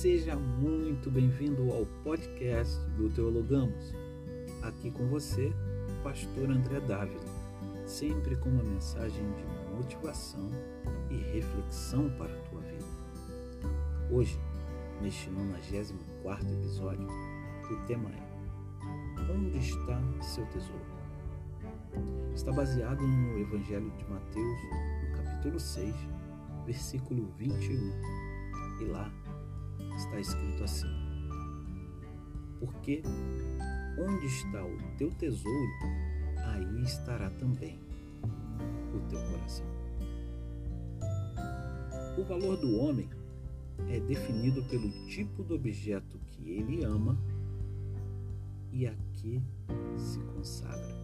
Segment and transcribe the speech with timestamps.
[0.00, 3.92] Seja muito bem-vindo ao podcast do Teologamos.
[4.62, 5.52] Aqui com você,
[6.02, 7.20] Pastor André Dávila,
[7.84, 10.48] sempre com uma mensagem de motivação
[11.10, 12.86] e reflexão para a tua vida.
[14.10, 14.40] Hoje,
[15.02, 20.80] neste 94 episódio, o tema é Onde está seu tesouro?
[22.34, 24.58] Está baseado no Evangelho de Mateus,
[25.10, 25.94] no capítulo 6,
[26.64, 27.92] versículo 21.
[28.80, 29.12] E lá
[30.10, 30.88] está escrito assim:
[32.58, 33.02] Porque
[33.98, 35.70] onde está o teu tesouro,
[36.46, 37.78] aí estará também
[38.94, 39.66] o teu coração.
[42.18, 43.08] O valor do homem
[43.88, 47.16] é definido pelo tipo do objeto que ele ama
[48.72, 49.40] e a que
[49.96, 51.00] se consagra.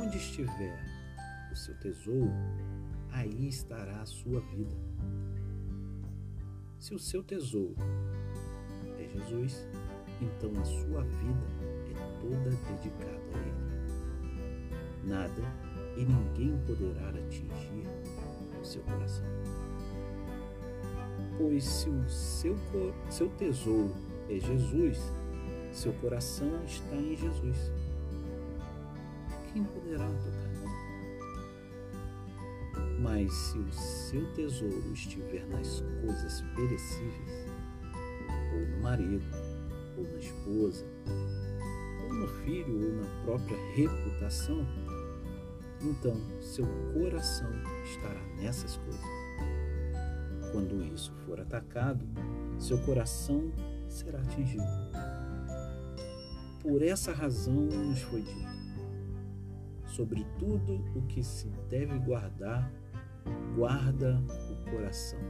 [0.00, 0.78] Onde estiver
[1.50, 2.32] o seu tesouro,
[3.10, 4.76] aí estará a sua vida.
[6.78, 7.74] Se o seu tesouro
[8.98, 9.66] é Jesus,
[10.22, 11.46] então a sua vida
[11.90, 15.04] é toda dedicada a Ele.
[15.04, 15.42] Nada
[15.96, 17.84] e ninguém poderá atingir
[18.60, 19.26] o seu coração.
[21.36, 22.56] Pois se o seu,
[23.10, 23.92] seu tesouro
[24.30, 24.98] é Jesus,
[25.72, 27.72] seu coração está em Jesus.
[29.52, 30.67] Quem poderá tocar
[33.08, 37.46] mas se o seu tesouro estiver nas coisas perecíveis,
[38.52, 39.24] ou no marido,
[39.96, 40.84] ou na esposa,
[42.04, 44.58] ou no filho, ou na própria reputação,
[45.80, 47.50] então seu coração
[47.82, 49.00] estará nessas coisas.
[50.52, 52.06] Quando isso for atacado,
[52.58, 53.50] seu coração
[53.88, 54.64] será atingido.
[56.60, 58.48] Por essa razão nos foi dito:
[59.86, 62.70] sobre tudo o que se deve guardar,
[63.54, 65.20] guarda o coração,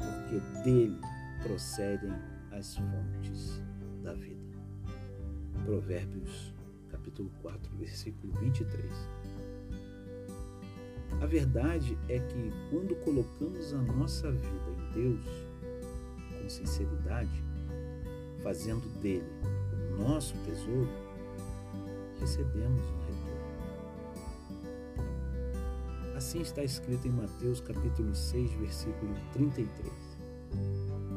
[0.00, 0.98] porque dele
[1.42, 2.12] procedem
[2.50, 3.62] as fontes
[4.02, 4.40] da vida.
[5.64, 6.54] Provérbios,
[6.90, 8.92] capítulo 4, versículo 23.
[11.20, 15.26] A verdade é que quando colocamos a nossa vida em Deus,
[16.38, 17.42] com sinceridade,
[18.42, 19.24] fazendo dele
[19.90, 20.88] o nosso tesouro,
[22.20, 23.13] recebemos um
[26.16, 29.92] Assim está escrito em Mateus capítulo 6, versículo 33.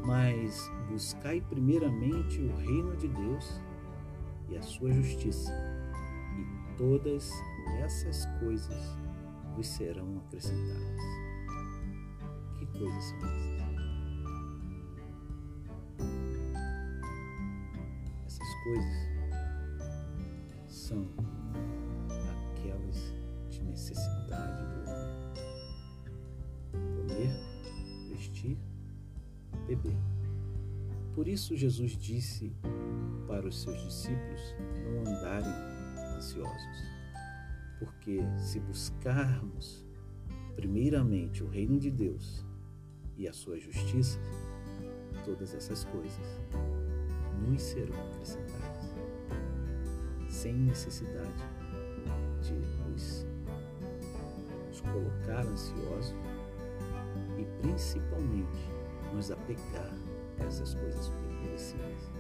[0.04, 3.62] Mas buscai primeiramente o reino de Deus
[4.50, 5.54] e a sua justiça,
[6.36, 7.30] e todas
[7.84, 8.98] essas coisas
[9.56, 11.02] vos serão acrescentadas.
[12.58, 13.68] Que coisas são essas?
[18.26, 19.10] Essas coisas
[20.68, 21.08] são
[23.78, 24.78] necessidade do
[29.68, 29.98] beber.
[31.14, 32.56] Por isso Jesus disse
[33.28, 35.54] para os seus discípulos não andarem
[36.16, 36.84] ansiosos,
[37.78, 39.86] porque se buscarmos
[40.56, 42.44] primeiramente o reino de Deus
[43.16, 44.20] e a sua justiça,
[45.24, 46.42] todas essas coisas
[47.48, 48.96] nos serão acrescentadas,
[50.30, 51.57] sem necessidade
[54.98, 56.16] colocar ansiosos
[57.38, 58.72] e principalmente
[59.14, 59.94] nos apegar
[60.40, 61.12] a essas coisas
[61.44, 62.12] perecíveis.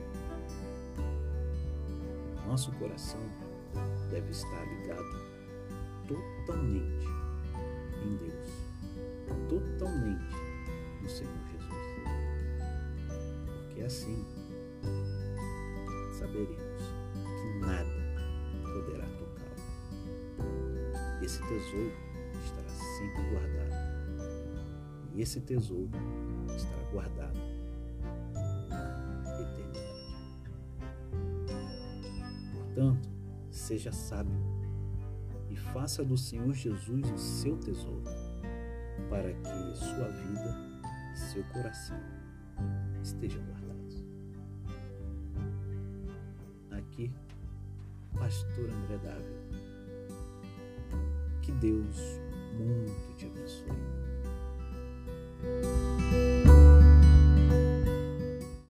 [2.45, 3.19] Nosso coração
[4.09, 5.03] deve estar ligado
[6.07, 7.07] totalmente
[8.05, 8.49] em Deus,
[9.49, 10.35] totalmente
[11.01, 11.77] no Senhor Jesus.
[13.65, 14.25] Porque assim
[16.13, 16.83] saberemos
[17.41, 17.89] que nada
[18.63, 19.63] poderá tocá-lo.
[21.21, 22.06] Esse tesouro
[22.97, 23.77] sempre guardado.
[25.13, 25.91] E esse tesouro
[26.55, 27.39] estará guardado
[28.69, 29.87] na eternidade.
[32.53, 33.09] Portanto,
[33.51, 34.39] seja sábio
[35.49, 38.03] e faça do Senhor Jesus o seu tesouro,
[39.09, 40.55] para que sua vida
[41.13, 41.99] e seu coração
[43.01, 44.05] estejam guardados.
[46.71, 47.11] Aqui,
[48.13, 49.47] Pastor André Dávila.
[51.41, 52.19] Que Deus
[52.63, 53.71] muito te abençoe.